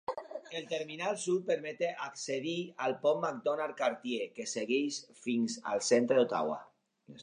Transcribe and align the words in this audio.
El 0.59 0.63
terminal 0.69 1.19
sud 1.23 1.43
permet 1.49 1.83
accedir 2.07 2.55
al 2.87 2.97
pont 3.05 3.23
Macdonald-Cartier, 3.29 4.21
que 4.41 4.51
segueix 4.57 5.01
fins 5.27 5.63
al 5.75 5.89
centre 5.95 6.19
d'Ottawa. 6.23 6.63